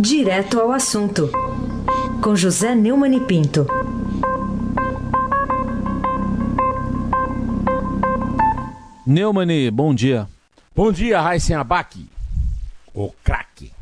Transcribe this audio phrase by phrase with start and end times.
[0.00, 1.28] Direto ao assunto,
[2.22, 3.66] com José Neumann e Pinto.
[9.04, 10.28] Neumani, bom dia.
[10.72, 11.98] Bom dia, Raíssen Abac,
[12.94, 13.72] o craque.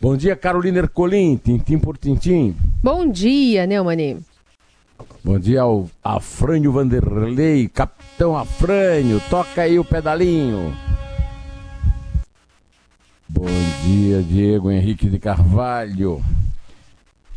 [0.00, 2.56] Bom dia, Carolina Ercolim, tintim por tintim.
[2.82, 4.20] Bom dia, Neumani.
[5.22, 10.74] Bom dia ao Afrânio Vanderlei, Capitão Afrânio, toca aí o pedalinho.
[13.30, 13.44] Bom
[13.84, 16.24] dia, Diego Henrique de Carvalho.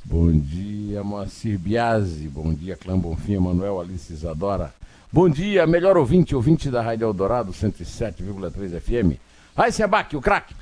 [0.06, 2.30] Bom dia, Moacir Biasi.
[2.30, 4.74] Bom dia, Clã Bonfim, Manuel Alice Isadora.
[5.12, 9.20] Bom dia, melhor ouvinte, ouvinte da Rádio Eldorado 107,3 FM.
[9.54, 10.56] Aí, Sebac, o craque.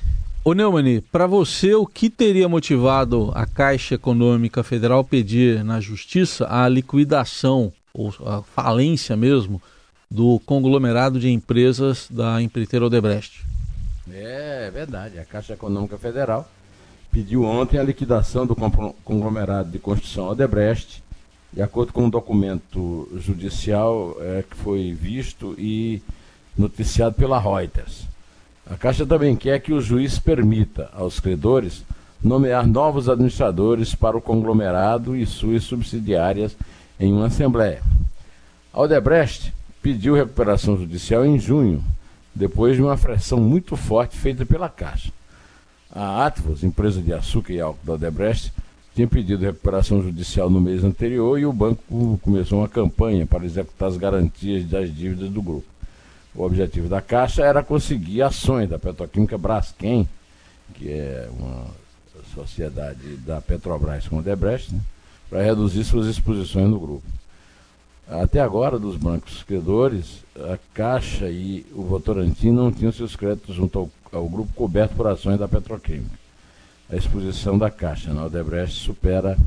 [0.44, 6.48] Ô Neumani, para você, o que teria motivado a Caixa Econômica Federal pedir na Justiça
[6.50, 9.62] a liquidação, ou a falência mesmo,
[10.10, 13.49] do conglomerado de empresas da empreiteira Odebrecht?
[14.12, 15.18] É, verdade.
[15.18, 16.48] A Caixa Econômica Federal
[17.12, 18.54] pediu ontem a liquidação do
[19.04, 21.02] conglomerado de construção Odebrecht,
[21.52, 26.00] de acordo com um documento judicial é, que foi visto e
[26.56, 28.06] noticiado pela Reuters.
[28.70, 31.82] A Caixa também quer que o juiz permita aos credores
[32.22, 36.56] nomear novos administradores para o conglomerado e suas subsidiárias
[36.98, 37.82] em uma assembleia.
[38.72, 39.52] A Odebrecht
[39.82, 41.82] pediu recuperação judicial em junho,
[42.34, 45.12] depois de uma pressão muito forte feita pela Caixa.
[45.92, 48.52] A Atvos, empresa de açúcar e álcool da Odebrecht,
[48.94, 53.88] tinha pedido recuperação judicial no mês anterior e o banco começou uma campanha para executar
[53.88, 55.66] as garantias das dívidas do grupo.
[56.34, 60.08] O objetivo da Caixa era conseguir ações da Petroquímica Braskem,
[60.74, 61.66] que é uma
[62.34, 64.80] sociedade da Petrobras com o Debrecht, né,
[65.28, 67.02] para reduzir suas exposições no grupo.
[68.10, 73.78] Até agora, dos bancos credores, a Caixa e o Votorantim não tinham seus créditos junto
[73.78, 76.18] ao, ao grupo coberto por ações da Petroquímica.
[76.90, 79.38] A exposição da Caixa na Odebrecht supera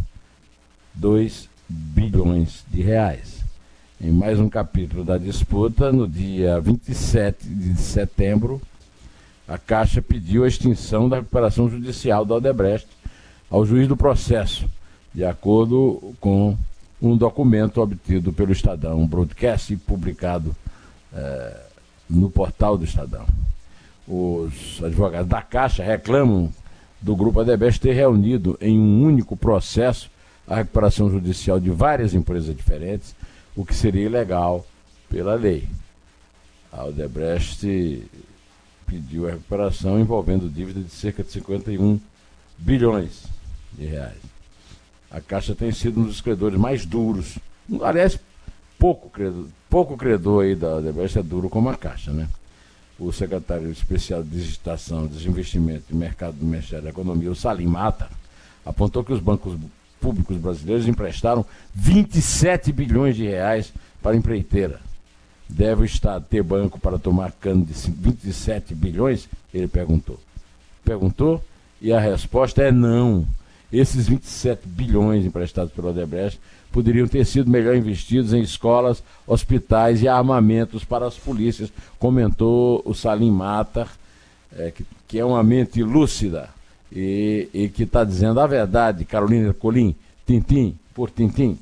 [0.95, 3.43] 2 bilhões de reais
[4.03, 8.61] em mais um capítulo da disputa, no dia 27 de setembro,
[9.47, 12.87] a Caixa pediu a extinção da recuperação judicial da Odebrecht
[13.49, 14.67] ao juiz do processo,
[15.13, 16.57] de acordo com
[17.03, 20.55] um documento obtido pelo Estadão Broadcast e publicado
[21.13, 21.61] eh,
[22.09, 23.25] no portal do Estadão.
[24.07, 26.49] Os advogados da Caixa reclamam
[27.01, 30.09] do Grupo Odebrecht ter reunido em um único processo
[30.47, 33.13] a recuperação judicial de várias empresas diferentes
[33.55, 34.65] o que seria ilegal
[35.09, 35.67] pela lei.
[36.71, 38.03] A Odebrecht
[38.87, 41.99] pediu a recuperação envolvendo dívida de cerca de 51
[42.57, 43.23] bilhões
[43.73, 44.17] de reais.
[45.13, 47.37] A Caixa tem sido um dos credores mais duros.
[47.83, 48.19] Aliás,
[48.79, 52.27] pouco credor, pouco credor aí da Odebrecht é duro como a Caixa, né?
[52.97, 58.09] O secretário especial de Digitação, Desinvestimento e Mercado do Ministério da Economia, o Salim Mata,
[58.65, 59.55] apontou que os bancos
[60.01, 61.45] públicos brasileiros emprestaram
[61.75, 64.81] 27 bilhões de reais para a empreiteira.
[65.47, 69.29] Deve o Estado ter banco para tomar cano de 27 bilhões?
[69.53, 70.19] Ele perguntou.
[70.83, 71.43] Perguntou
[71.79, 73.27] e a resposta é não.
[73.73, 76.39] Esses 27 bilhões emprestados pelo Odebrecht
[76.71, 82.93] poderiam ter sido melhor investidos em escolas, hospitais e armamentos para as polícias, comentou o
[82.93, 83.87] Salim Matar,
[84.55, 86.49] é, que, que é uma mente lúcida
[86.91, 91.57] e, e que está dizendo a verdade, Carolina Colim, tintim por tintim.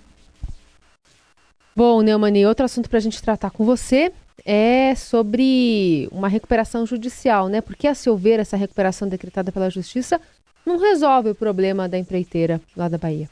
[1.73, 4.11] Bom, Neumani, outro assunto para a gente tratar com você
[4.45, 7.61] é sobre uma recuperação judicial, né?
[7.61, 10.19] Porque, a seu ver, essa recuperação decretada pela Justiça
[10.65, 13.29] não resolve o problema da empreiteira lá da Bahia.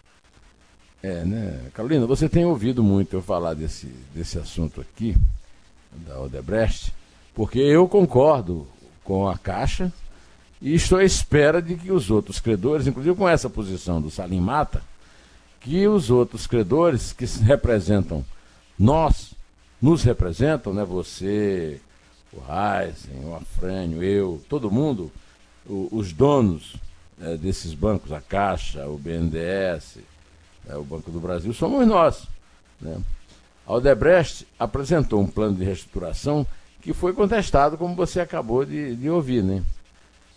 [1.02, 1.70] É, né?
[1.74, 5.16] Carolina, você tem ouvido muito eu falar desse, desse assunto aqui,
[5.92, 6.94] da Odebrecht,
[7.34, 8.68] porque eu concordo
[9.04, 9.92] com a Caixa,
[10.62, 14.42] e estou à espera de que os outros credores, inclusive com essa posição do Salim
[14.42, 14.82] Mata,
[15.62, 18.26] que os outros credores que representam
[18.78, 19.34] nós,
[19.82, 20.84] nos representam, né?
[20.84, 21.80] Você,
[22.34, 25.12] o Heisen, o Afrânio, eu, todo mundo,
[25.66, 26.76] o, os donos
[27.22, 30.00] é, desses bancos, a Caixa, o BNDES,
[30.70, 32.24] é, o Banco do Brasil, somos nós.
[32.80, 32.98] Né?
[33.68, 36.46] A Odebrecht apresentou um plano de reestruturação
[36.82, 39.62] que foi contestado, como você acabou de, de ouvir, né?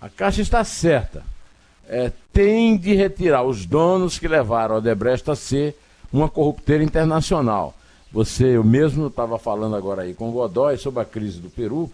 [0.01, 1.23] A Caixa está certa.
[1.89, 5.77] É, tem de retirar os donos que levaram a Odebrecht a ser
[6.13, 7.75] uma corrupteira internacional.
[8.13, 11.91] Você, eu mesmo estava falando agora aí com o Godoy sobre a crise do Peru,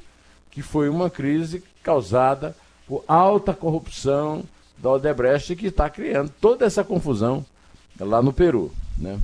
[0.51, 2.57] que foi uma crise causada
[2.87, 4.43] por alta corrupção
[4.81, 7.45] da Odebrecht que está criando toda essa confusão
[7.99, 8.73] lá no Peru.
[8.97, 9.19] Né?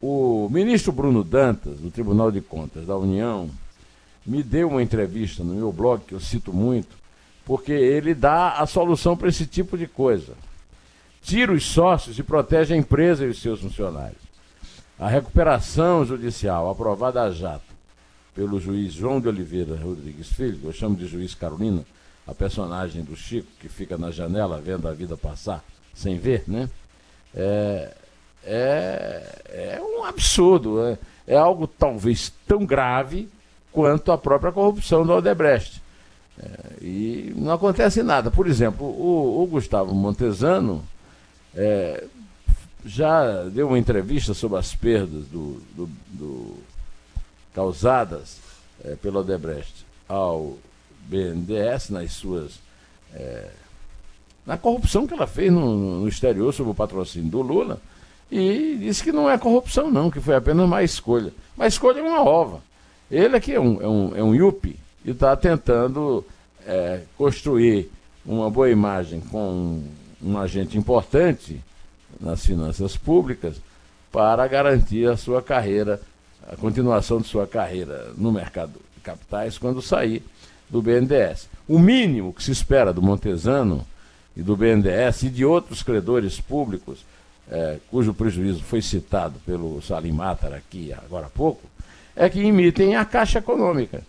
[0.00, 3.48] O ministro Bruno Dantas, do Tribunal de Contas da União,
[4.26, 6.96] me deu uma entrevista no meu blog, que eu cito muito,
[7.44, 10.34] porque ele dá a solução para esse tipo de coisa.
[11.22, 14.20] tira os sócios e protege a empresa e os seus funcionários.
[14.98, 17.72] A recuperação judicial aprovada a jato
[18.34, 21.84] pelo juiz João de Oliveira Rodrigues Filho, eu chamo de juiz Carolina,
[22.26, 25.62] a personagem do Chico que fica na janela vendo a vida passar
[25.94, 26.68] sem ver, né?
[27.34, 27.94] É,
[28.44, 29.42] é,
[29.76, 33.28] é um absurdo, é, é algo talvez tão grave
[33.70, 35.82] quanto a própria corrupção do Odebrecht.
[36.38, 38.30] É, e não acontece nada.
[38.30, 40.82] Por exemplo, o, o Gustavo Montesano
[41.54, 42.04] é,
[42.84, 46.56] já deu uma entrevista sobre as perdas do, do, do
[47.54, 48.38] causadas
[48.84, 50.56] é, pelo Odebrecht ao
[51.08, 52.60] BNDES nas suas.
[53.14, 53.50] É,
[54.46, 57.80] na corrupção que ela fez no, no exterior sob o patrocínio do Lula
[58.30, 61.32] e disse que não é corrupção, não, que foi apenas uma escolha.
[61.56, 62.60] Mas escolha é uma ova.
[63.10, 66.24] Ele aqui é um, é um, é um yuppie e está tentando
[66.66, 67.90] é, construir
[68.24, 69.88] uma boa imagem com um,
[70.22, 71.60] um agente importante
[72.20, 73.56] nas finanças públicas
[74.10, 76.00] para garantir a sua carreira,
[76.50, 80.22] a continuação de sua carreira no mercado de capitais quando sair
[80.72, 81.50] do BNDES.
[81.68, 83.86] O mínimo que se espera do Montesano
[84.34, 87.04] e do BNDES e de outros credores públicos,
[87.50, 91.60] é, cujo prejuízo foi citado pelo Salim Matar aqui agora há pouco,
[92.16, 94.02] é que imitem a Caixa Econômica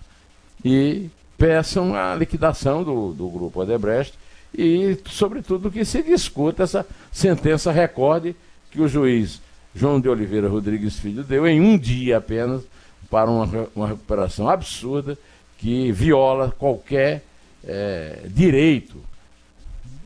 [0.64, 4.18] e peçam a liquidação do, do grupo Odebrecht
[4.56, 8.36] e, sobretudo, que se discuta essa sentença recorde
[8.72, 9.42] que o juiz
[9.76, 12.62] João de Oliveira Rodrigues Filho deu em um dia apenas
[13.10, 15.18] para uma, uma recuperação absurda
[15.64, 17.24] que viola qualquer
[17.66, 18.98] é, direito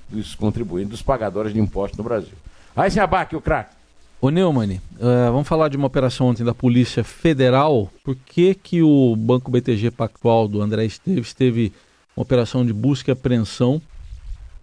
[0.07, 2.35] dos contribuintes, dos pagadores de impostos no Brasil.
[2.75, 3.75] Aí se abaque o craque.
[4.21, 7.91] Ô Neumann, uh, vamos falar de uma operação ontem da Polícia Federal.
[8.03, 11.73] Por que, que o Banco BTG Pactual do André Esteves teve
[12.15, 13.81] uma operação de busca e apreensão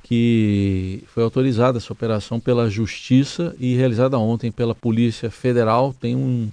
[0.05, 5.93] que foi autorizada essa operação pela Justiça e realizada ontem pela Polícia Federal.
[5.93, 6.51] Tem um,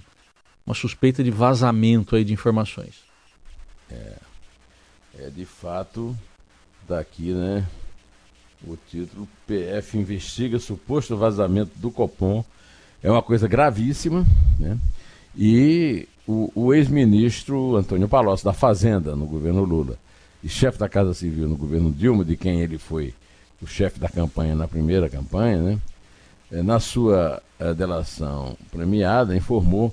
[0.66, 3.02] uma suspeita de vazamento aí de informações.
[3.90, 4.21] É,
[5.18, 6.16] é de fato
[6.88, 7.66] daqui, né?
[8.66, 12.44] O título PF investiga suposto vazamento do Copom
[13.02, 14.24] é uma coisa gravíssima,
[14.58, 14.78] né?
[15.36, 19.98] E o, o ex-ministro Antônio Palocci, da Fazenda, no governo Lula,
[20.42, 23.14] e chefe da Casa Civil no governo Dilma, de quem ele foi
[23.60, 25.78] o chefe da campanha na primeira campanha, né?
[26.50, 29.92] É, na sua é, delação premiada, informou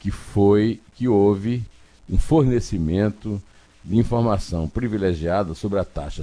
[0.00, 1.62] que foi que houve
[2.08, 3.40] um fornecimento
[3.84, 6.22] de informação privilegiada sobre a taxa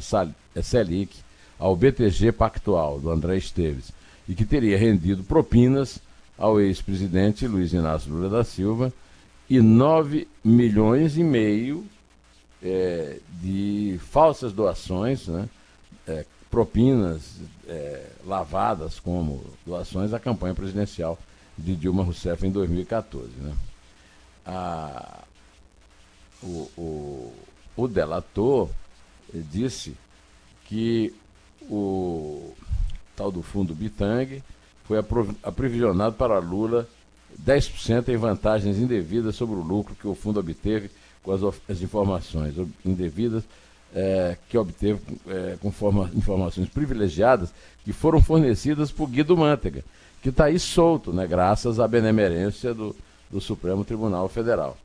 [0.61, 1.15] Selic
[1.57, 3.91] ao BTG Pactual do André Esteves
[4.27, 5.99] e que teria rendido propinas
[6.37, 8.93] ao ex-presidente Luiz Inácio Lula da Silva
[9.49, 11.85] e 9 milhões e meio
[12.63, 15.49] é, de falsas doações, né,
[16.07, 21.17] é, propinas é, lavadas como doações à campanha presidencial
[21.57, 23.27] de Dilma Rousseff em 2014.
[23.37, 23.53] Né.
[24.45, 25.23] A,
[26.41, 27.33] o, o,
[27.83, 28.69] o delator
[29.33, 29.95] disse
[30.65, 31.13] que
[31.69, 32.53] o
[33.15, 34.43] tal do fundo Bitang
[34.83, 34.97] foi
[35.43, 36.87] aprovisionado para Lula
[37.45, 40.89] 10% em vantagens indevidas sobre o lucro que o fundo obteve
[41.23, 42.55] com as, as informações
[42.85, 43.43] indevidas
[43.93, 47.53] é, que obteve é, com forma, informações privilegiadas
[47.83, 49.83] que foram fornecidas por Guido Mantega,
[50.21, 52.95] que está aí solto, né, graças à benemerência do,
[53.31, 54.77] do Supremo Tribunal Federal.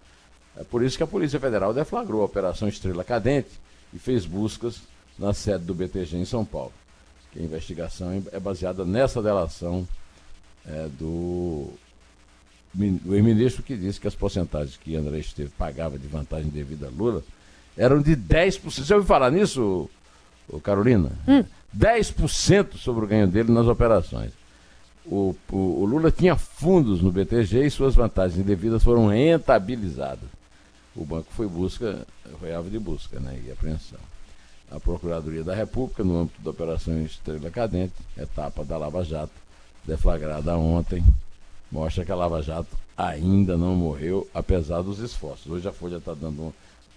[0.56, 3.50] É por isso que a Polícia Federal deflagrou a Operação Estrela Cadente
[3.92, 4.80] e fez buscas
[5.18, 6.73] na sede do BTG em São Paulo
[7.34, 9.87] que a investigação é baseada nessa delação
[10.64, 11.68] é, do,
[12.73, 16.90] do ex-ministro que disse que as porcentagens que André Esteves pagava de vantagem devida a
[16.90, 17.23] Lula
[17.76, 18.61] eram de 10%.
[18.70, 19.90] Você ouviu falar nisso,
[20.62, 21.11] Carolina?
[21.26, 21.44] Hum.
[21.76, 24.30] 10% sobre o ganho dele nas operações.
[25.04, 30.28] O, o, o, Lula tinha fundos no BTG e suas vantagens indevidas foram rentabilizadas.
[30.97, 32.07] O banco foi busca,
[32.39, 33.99] foi alvo de busca né, e apreensão
[34.71, 39.33] a Procuradoria da República, no âmbito da Operação Estrela Cadente, etapa da Lava Jato,
[39.85, 41.05] deflagrada ontem,
[41.71, 45.51] mostra que a Lava Jato ainda não morreu, apesar dos esforços.
[45.51, 46.53] Hoje a Folha está dando um,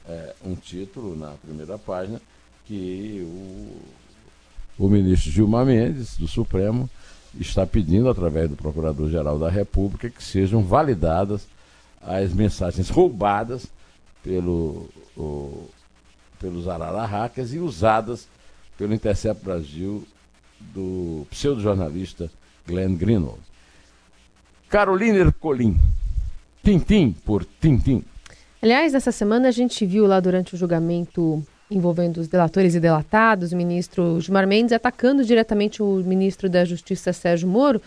[0.08, 2.22] é, um, título na primeira página
[2.66, 6.90] que o, o ministro Gilmar Mendes, do Supremo,
[7.40, 11.48] está pedindo, através do Procurador-Geral da República, que sejam validadas
[12.02, 13.68] as mensagens roubadas
[14.28, 15.70] pelo o,
[16.38, 18.28] pelos arararracas e usadas
[18.78, 20.06] pelo Intercept Brasil
[20.60, 22.30] do pseudo-jornalista
[22.68, 23.40] Glenn Greenwald.
[24.70, 25.78] Carolina Ercolim,
[26.62, 28.04] Tintim por Tintim.
[28.62, 31.42] Aliás, nessa semana a gente viu lá durante o julgamento
[31.72, 37.14] envolvendo os delatores e delatados, o ministro Gilmar Mendes atacando diretamente o ministro da Justiça
[37.14, 37.82] Sérgio Moro,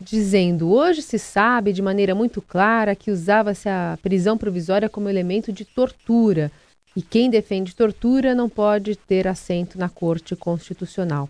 [0.00, 5.52] dizendo: hoje se sabe de maneira muito clara que usava-se a prisão provisória como elemento
[5.52, 6.50] de tortura
[6.94, 11.28] e quem defende tortura não pode ter assento na Corte Constitucional.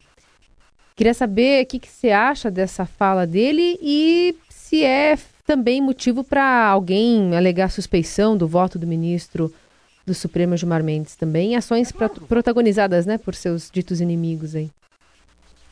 [0.94, 6.24] Queria saber o que, que você acha dessa fala dele e se é também motivo
[6.24, 9.52] para alguém alegar suspeição do voto do ministro
[10.06, 11.92] do Supremo Gilmar Mendes também, ações
[12.28, 14.70] protagonizadas né, por seus ditos inimigos aí.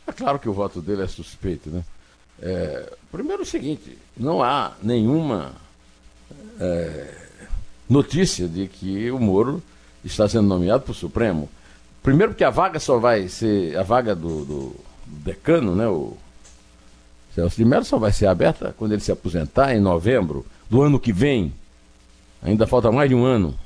[0.07, 1.83] É claro que o voto dele é suspeito, né?
[2.47, 5.53] É, primeiro o seguinte, não há nenhuma
[6.61, 7.15] é,
[7.89, 9.63] notícia de que o Moro
[10.05, 11.49] está sendo nomeado para o Supremo.
[12.03, 14.61] Primeiro porque a vaga só vai ser, a vaga do, do,
[15.07, 16.19] do decano, né, o
[17.35, 21.01] Celso de Mello só vai ser aberta quando ele se aposentar em novembro do ano
[21.01, 21.51] que vem.
[22.43, 23.59] Ainda falta mais de um ano.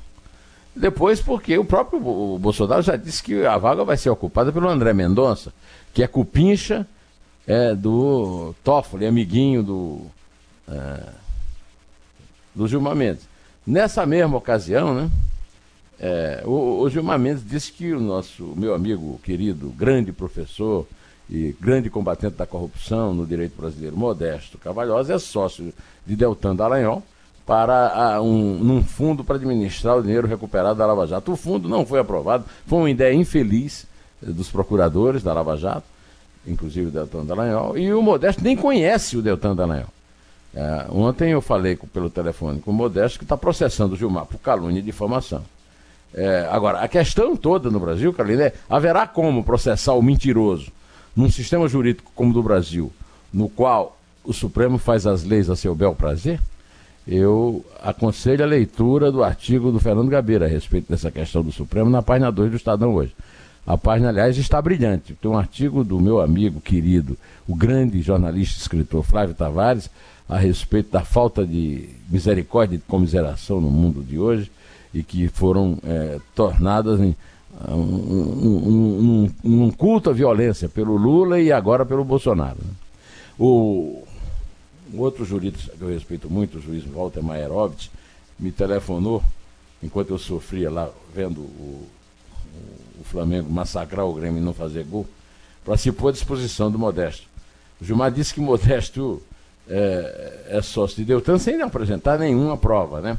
[0.73, 1.99] Depois, porque o próprio
[2.39, 5.53] Bolsonaro já disse que a vaga vai ser ocupada pelo André Mendonça,
[5.93, 6.87] que é cupincha
[7.49, 10.01] é, do Toffoli, amiguinho do,
[10.67, 10.99] é,
[12.53, 13.27] do Gilmar Mendes.
[13.65, 15.09] Nessa mesma ocasião, né,
[15.99, 20.85] é, o, o, Gilmar Mendes disse que o nosso, meu amigo querido, grande professor
[21.27, 25.73] e grande combatente da corrupção no direito brasileiro, Modesto Cavalhosa, é sócio
[26.05, 27.01] de Deltan Dallagnol
[27.47, 31.31] para a, um, num fundo para administrar o dinheiro recuperado da Lava Jato.
[31.31, 33.87] O fundo não foi aprovado, foi uma ideia infeliz
[34.21, 35.85] eh, dos procuradores da Lava Jato,
[36.45, 39.89] inclusive o Deltan Dallagnol, e o Modesto nem conhece o Deltan Dallagnol.
[40.53, 44.25] É, ontem eu falei com, pelo telefone com o Modesto que está processando o Gilmar
[44.25, 45.43] por calúnia e difamação.
[46.13, 50.71] É, agora, a questão toda no Brasil, Carolina, é: haverá como processar o mentiroso
[51.15, 52.91] num sistema jurídico como o do Brasil,
[53.31, 56.39] no qual o Supremo faz as leis a seu bel prazer?
[57.07, 61.89] Eu aconselho a leitura do artigo do Fernando Gabeira a respeito dessa questão do Supremo
[61.89, 63.15] na página 2 do Estadão hoje.
[63.69, 65.13] A página, aliás, está brilhante.
[65.13, 67.15] Tem um artigo do meu amigo querido,
[67.47, 69.91] o grande jornalista e escritor Flávio Tavares,
[70.27, 74.51] a respeito da falta de misericórdia e de comiseração no mundo de hoje
[74.91, 77.15] e que foram é, tornadas em
[77.67, 82.57] um, um, um, um, culto à violência pelo Lula e agora pelo Bolsonaro.
[82.57, 82.71] Né?
[83.37, 84.03] O,
[84.95, 87.89] outro jurista que eu respeito muito, o juiz Walter Maierovitch,
[88.39, 89.23] me telefonou
[89.83, 91.87] enquanto eu sofria lá vendo o,
[92.55, 95.07] o Flamengo massacrar o Grêmio e não fazer gol,
[95.63, 97.27] pôr à disposição do Modesto.
[97.81, 99.21] O Gilmar disse que Modesto
[99.67, 103.17] é, é sócio de Deltan sem apresentar nenhuma prova, né?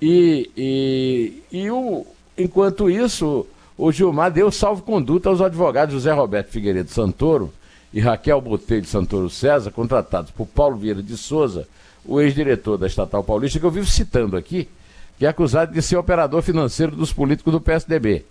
[0.00, 2.06] E, e, e o,
[2.36, 3.46] enquanto isso,
[3.76, 7.52] o Gilmar deu salvo-conduta aos advogados José Roberto Figueiredo Santoro
[7.92, 11.66] e Raquel Botelho Santoro César, contratados por Paulo Vieira de Souza,
[12.04, 14.68] o ex-diretor da Estatal Paulista, que eu vivo citando aqui,
[15.18, 18.24] que é acusado de ser operador financeiro dos políticos do PSDB.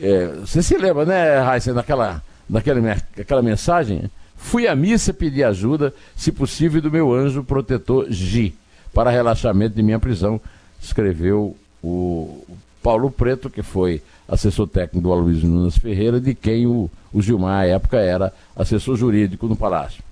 [0.00, 4.10] É, você se lembra, né, Raíssa, daquela, daquela, daquela mensagem?
[4.36, 8.54] Fui à missa pedir ajuda, se possível, do meu anjo protetor Gi,
[8.94, 10.40] para relaxamento de minha prisão
[10.80, 12.44] escreveu o
[12.82, 17.62] Paulo Preto, que foi assessor técnico do Aloysio Nunes Ferreira, de quem o, o Gilmar,
[17.62, 20.02] à época, era assessor jurídico no Palácio.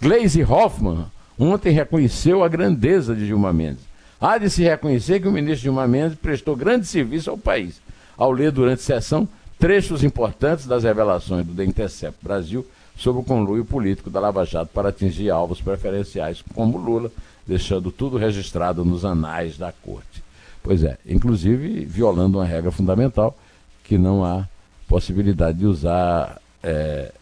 [0.00, 1.06] Gleisi Hoffmann
[1.38, 3.86] ontem reconheceu a grandeza de Gilmar Mendes.
[4.20, 7.80] Há de se reconhecer que o ministro Gilmar Mendes prestou grande serviço ao país,
[8.18, 9.26] ao ler durante sessão
[9.58, 14.70] trechos importantes das revelações do The Intercept Brasil sobre o conluio político da Lava Jato
[14.74, 17.10] para atingir alvos preferenciais como Lula,
[17.46, 20.22] deixando tudo registrado nos anais da corte.
[20.62, 23.38] Pois é, inclusive violando uma regra fundamental
[23.84, 24.46] que não há
[24.88, 27.12] possibilidade de usar é,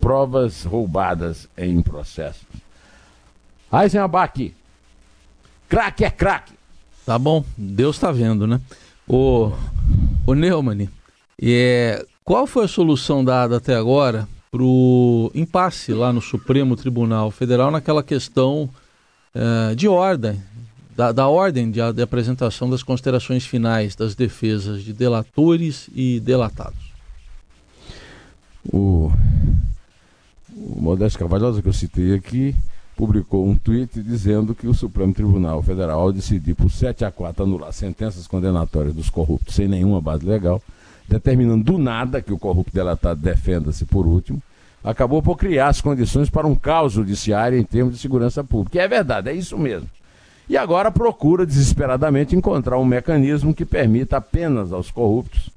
[0.00, 2.46] provas roubadas em processos.
[3.72, 4.54] Eisenbach,
[5.68, 6.54] craque é craque.
[7.04, 8.60] Tá bom, Deus está vendo, né?
[9.06, 9.52] O,
[10.28, 10.90] o Neumann,
[11.40, 17.30] é, qual foi a solução dada até agora para o impasse lá no Supremo Tribunal
[17.30, 18.68] Federal naquela questão
[19.34, 20.38] uh, de ordem,
[20.94, 26.92] da, da ordem de, de, apresentação das considerações finais das defesas de delatores e delatados.
[28.70, 29.10] O,
[30.54, 32.54] o Modesto Cavalhosa, que eu citei aqui,
[32.98, 37.44] publicou um tweet dizendo que o Supremo Tribunal Federal, ao decidir por 7 a 4
[37.44, 40.60] anular sentenças condenatórias dos corruptos sem nenhuma base legal,
[41.08, 44.42] determinando do nada que o corrupto delatado defenda-se por último,
[44.82, 48.78] acabou por criar as condições para um caos judiciário em termos de segurança pública.
[48.78, 49.88] E é verdade, é isso mesmo.
[50.48, 55.50] E agora procura desesperadamente encontrar um mecanismo que permita apenas aos corruptos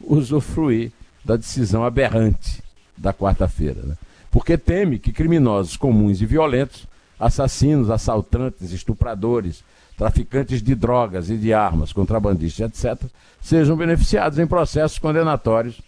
[0.00, 0.92] usufruir
[1.24, 2.62] da decisão aberrante
[2.96, 3.82] da quarta-feira.
[3.82, 3.96] Né?
[4.34, 6.88] Porque teme que criminosos comuns e violentos,
[7.20, 9.62] assassinos, assaltantes, estupradores,
[9.96, 13.08] traficantes de drogas e de armas, contrabandistas, etc.,
[13.40, 15.80] sejam beneficiados em processos condenatórios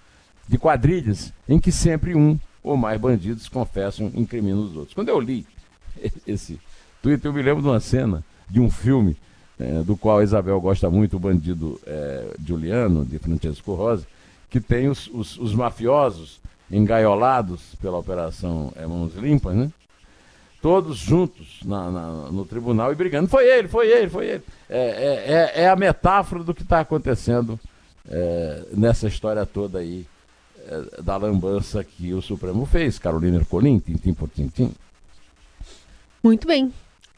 [0.48, 4.94] de quadrilhas em que sempre um ou mais bandidos confessam e incriminam os outros.
[4.94, 5.44] Quando eu li
[6.24, 6.60] esse
[7.02, 9.16] tweet, eu me lembro de uma cena de um filme
[9.58, 14.06] é, do qual a Isabel gosta muito, o bandido é, Giuliano, de Francesco Rosa,
[14.48, 16.38] que tem os, os, os mafiosos
[16.70, 19.70] engaiolados pela Operação é, Mãos Limpas, né?
[20.60, 23.28] Todos juntos na, na, no tribunal e brigando.
[23.28, 24.42] Foi ele, foi ele, foi ele.
[24.68, 27.58] É, é, é, é a metáfora do que está acontecendo
[28.08, 30.06] é, nessa história toda aí
[30.66, 32.98] é, da lambança que o Supremo fez.
[32.98, 34.72] Carolina Ercolim, tintim por tintim.
[36.22, 36.72] Muito bem.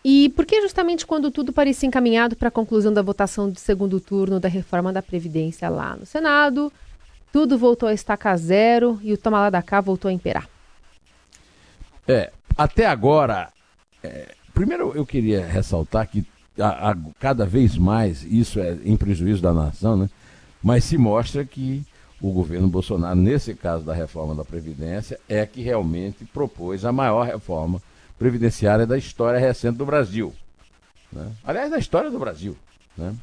[0.05, 3.99] E por que justamente quando tudo parecia encaminhado para a conclusão da votação de segundo
[4.01, 6.73] turno da reforma da Previdência lá no Senado,
[7.33, 10.49] tudo voltou a estacar zero e o toma da cá voltou a imperar?
[12.07, 13.49] É, até agora,
[14.03, 16.27] é, primeiro eu queria ressaltar que
[16.59, 20.11] a, a, cada vez mais, isso é em prejuízo da nação, né?
[20.63, 21.85] mas se mostra que
[22.21, 27.25] o governo Bolsonaro, nesse caso da reforma da Previdência, é que realmente propôs a maior
[27.25, 27.81] reforma
[28.19, 30.35] previdenciária da história recente do Brasil.
[31.13, 31.31] Né?
[31.45, 32.57] Aliás, da história do Brasil.
[32.97, 33.15] Né?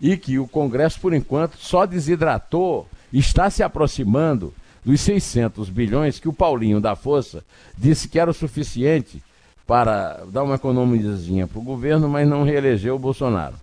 [0.00, 4.52] E que o Congresso, por enquanto, só desidratou, está se aproximando
[4.84, 7.44] dos 600 bilhões que o Paulinho da Força
[7.76, 9.22] disse que era o suficiente
[9.66, 13.56] para dar uma economizazinha para o governo, mas não reelegeu o Bolsonaro.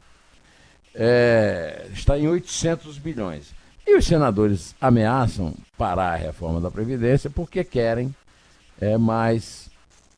[0.93, 3.53] É, está em 800 bilhões.
[3.87, 8.15] E os senadores ameaçam parar a reforma da Previdência porque querem
[8.79, 9.69] é, mais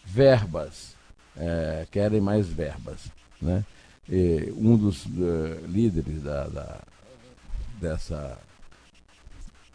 [0.05, 0.95] verbas,
[1.35, 3.11] é, querem mais verbas.
[3.41, 3.63] Né?
[4.09, 6.79] E um dos uh, líderes da, da,
[7.79, 8.37] dessa,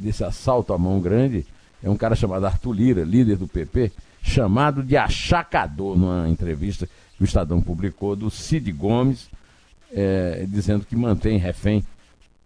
[0.02, 1.46] desse assalto à mão grande
[1.82, 3.90] é um cara chamado Arthur Lira, líder do PP,
[4.22, 9.28] chamado de achacador numa entrevista que o Estadão publicou do Cid Gomes,
[9.92, 11.84] é, dizendo que mantém refém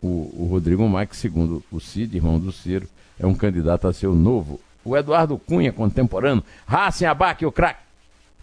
[0.00, 3.92] o, o Rodrigo Maia, que segundo o Cid, irmão do Ciro, é um candidato a
[3.92, 4.60] ser o novo.
[4.84, 7.80] O Eduardo Cunha, contemporâneo, Racing Abac, o craque.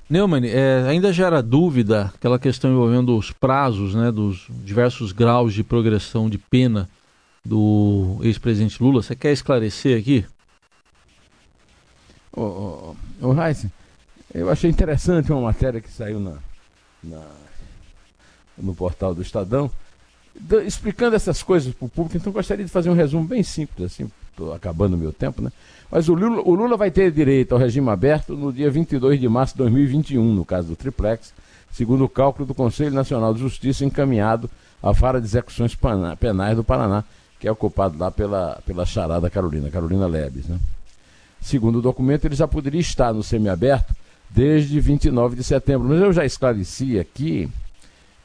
[0.09, 5.63] Neumann, é, ainda gera dúvida aquela questão envolvendo os prazos, né, dos diversos graus de
[5.63, 6.89] progressão de pena
[7.43, 9.01] do ex-presidente Lula.
[9.01, 10.25] Você quer esclarecer aqui?
[12.31, 13.33] Ô, ô, ô
[14.33, 16.37] eu achei interessante uma matéria que saiu na,
[17.03, 17.23] na
[18.57, 19.69] no portal do Estadão,
[20.65, 24.09] explicando essas coisas para o público, então gostaria de fazer um resumo bem simples, assim,
[24.29, 25.51] estou acabando o meu tempo, né?
[25.91, 29.27] Mas o Lula, o Lula vai ter direito ao regime aberto no dia 22 de
[29.29, 31.33] março de 2021, no caso do Triplex,
[31.71, 34.49] segundo o cálculo do Conselho Nacional de Justiça encaminhado
[34.81, 35.77] à Vara de Execuções
[36.19, 37.03] Penais do Paraná,
[37.43, 40.57] que é ocupado lá pela, pela charada Carolina, Carolina Lebes, né?
[41.41, 43.93] Segundo o documento, ele já poderia estar no semiaberto
[44.29, 47.49] desde 29 de setembro, mas eu já esclareci aqui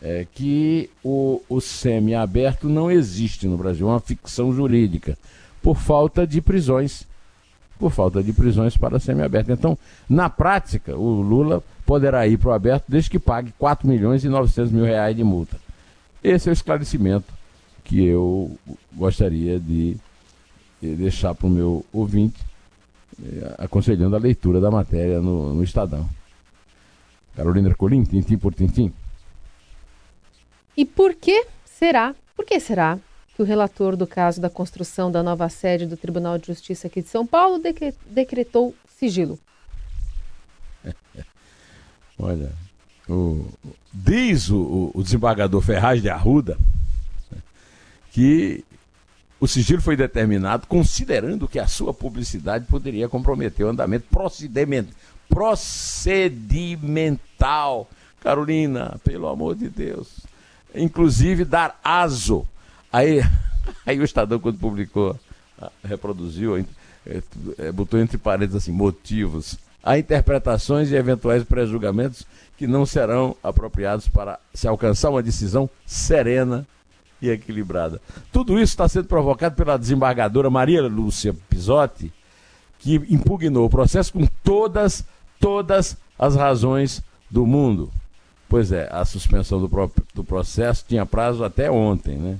[0.00, 5.18] é, que o, o semi-aberto não existe no Brasil, é uma ficção jurídica,
[5.60, 7.02] por falta de prisões.
[7.76, 9.50] Por falta de prisões para semi-aberto.
[9.50, 9.76] Então,
[10.08, 14.28] na prática, o Lula poderá ir para o aberto desde que pague 4 milhões e
[14.28, 15.56] 900 mil reais de multa.
[16.22, 17.37] Esse é o esclarecimento
[17.88, 18.56] que eu
[18.92, 19.96] gostaria de
[20.80, 22.38] deixar para o meu ouvinte,
[23.20, 26.08] eh, aconselhando a leitura da matéria no, no Estadão.
[27.34, 28.92] Carolina Ercolim, tintim por tintim.
[30.76, 32.98] E por que será, por que será
[33.34, 37.00] que o relator do caso da construção da nova sede do Tribunal de Justiça aqui
[37.00, 37.60] de São Paulo
[38.06, 39.38] decretou sigilo?
[42.18, 42.52] Olha,
[43.08, 43.46] o,
[43.92, 46.58] diz o, o desembargador Ferraz de Arruda
[48.18, 48.64] que
[49.38, 54.08] o sigilo foi determinado considerando que a sua publicidade poderia comprometer o andamento
[55.28, 57.88] procedimental.
[58.20, 60.26] Carolina, pelo amor de Deus
[60.74, 62.46] inclusive dar aso.
[62.92, 63.22] Aí,
[63.86, 65.18] aí o Estadão, quando publicou,
[65.60, 66.64] ah, reproduziu, é,
[67.58, 69.56] é, botou entre parênteses assim, motivos.
[69.82, 72.26] Há interpretações e eventuais pré-julgamentos
[72.56, 76.66] que não serão apropriados para se alcançar uma decisão serena
[77.20, 78.00] e equilibrada.
[78.32, 82.12] Tudo isso está sendo provocado pela desembargadora Maria Lúcia Pisotti,
[82.78, 85.04] que impugnou o processo com todas,
[85.40, 87.90] todas as razões do mundo.
[88.48, 92.38] Pois é, a suspensão do, do processo tinha prazo até ontem, né?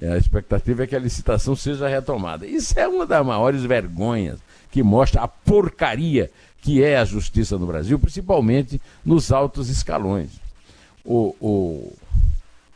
[0.00, 2.46] A expectativa é que a licitação seja retomada.
[2.46, 4.38] Isso é uma das maiores vergonhas
[4.70, 10.30] que mostra a porcaria que é a justiça no Brasil, principalmente nos altos escalões.
[11.04, 11.92] O, o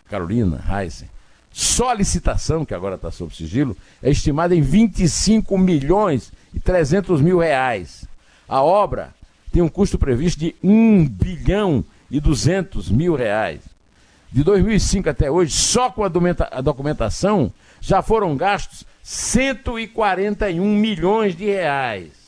[0.09, 1.09] Carolina Heisen,
[1.53, 7.21] só a licitação, que agora está sob sigilo, é estimada em 25 milhões e 300
[7.21, 8.07] mil reais.
[8.49, 9.15] A obra
[9.53, 13.61] tem um custo previsto de 1 bilhão e 200 mil reais.
[14.31, 16.09] De 2005 até hoje, só com a
[16.62, 22.23] documentação, já foram gastos 141 milhões de reais.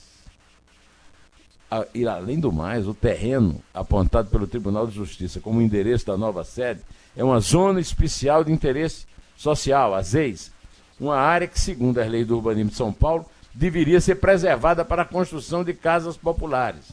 [1.95, 6.45] E além do mais, o terreno apontado pelo Tribunal de Justiça como endereço da nova
[6.45, 6.83] sede
[7.17, 10.51] é uma zona especial de interesse social, a ZEIS,
[10.99, 15.03] uma área que, segundo as leis do urbanismo de São Paulo, deveria ser preservada para
[15.03, 16.93] a construção de casas populares.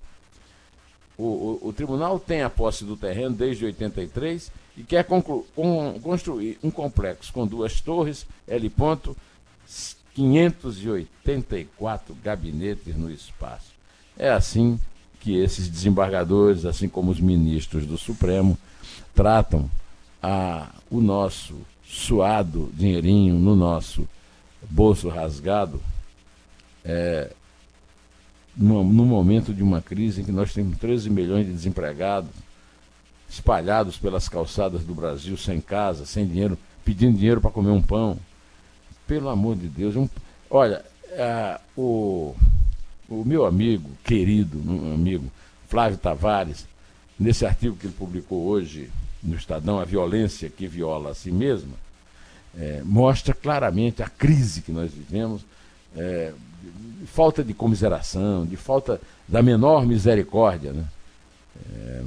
[1.18, 5.22] O, o, o tribunal tem a posse do terreno desde 83 e quer com,
[6.02, 8.70] construir um complexo com duas torres, L.
[8.70, 9.18] Ponto,
[10.14, 13.72] 584 gabinetes no espaço.
[14.18, 14.80] É assim
[15.20, 18.58] que esses desembargadores, assim como os ministros do Supremo,
[19.14, 19.70] tratam
[20.22, 24.08] a, o nosso suado dinheirinho no nosso
[24.70, 25.82] bolso rasgado,
[26.86, 27.32] é,
[28.56, 32.30] no, no momento de uma crise em que nós temos 13 milhões de desempregados,
[33.30, 38.18] espalhados pelas calçadas do Brasil, sem casa, sem dinheiro, pedindo dinheiro para comer um pão.
[39.08, 39.96] Pelo amor de Deus.
[39.96, 40.08] Um,
[40.50, 40.84] olha,
[41.76, 42.36] o,
[43.10, 45.32] o meu amigo, querido um amigo,
[45.68, 46.66] Flávio Tavares,
[47.20, 48.90] nesse artigo que ele publicou hoje
[49.24, 51.76] no Estadão, A Violência que Viola a Si Mesma,
[52.58, 55.46] é, mostra claramente a crise que nós vivemos,
[55.96, 56.34] é,
[57.00, 60.86] de falta de comiseração, de falta da menor misericórdia, né?
[61.74, 62.04] É,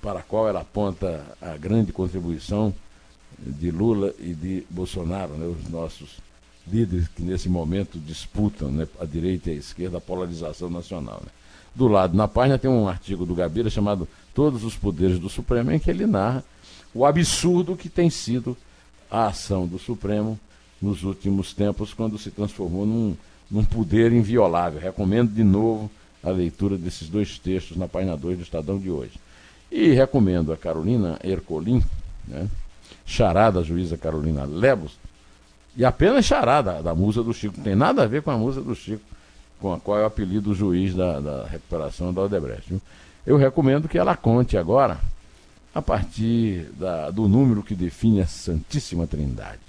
[0.00, 2.74] para a qual ela aponta a grande contribuição
[3.38, 5.46] de Lula e de Bolsonaro, né?
[5.46, 6.18] os nossos
[6.66, 8.86] líderes que nesse momento disputam né?
[9.00, 11.20] a direita e a esquerda, a polarização nacional.
[11.24, 11.30] Né?
[11.74, 15.70] Do lado, na página, tem um artigo do Gabeira chamado Todos os Poderes do Supremo,
[15.70, 16.44] em que ele narra
[16.94, 18.56] o absurdo que tem sido
[19.10, 20.38] a ação do Supremo
[20.80, 23.16] nos últimos tempos, quando se transformou num,
[23.50, 24.80] num poder inviolável.
[24.80, 25.90] Recomendo de novo
[26.22, 29.12] a leitura desses dois textos na página 2 do Estadão de hoje.
[29.70, 31.82] E recomendo a Carolina Ercolim,
[32.26, 32.48] né,
[33.06, 34.98] charada juíza Carolina Lebos,
[35.76, 37.56] e apenas charada da musa do Chico.
[37.56, 39.02] Não tem nada a ver com a musa do Chico,
[39.58, 42.68] com a qual é o apelido do juiz da, da recuperação da Odebrecht.
[42.68, 42.82] Viu?
[43.26, 45.00] Eu recomendo que ela conte agora
[45.74, 49.60] a partir da, do número que define a Santíssima Trindade.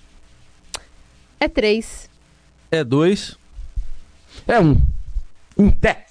[1.40, 2.10] É três.
[2.72, 3.38] É dois.
[4.48, 4.82] É um.
[5.58, 6.06] Um té.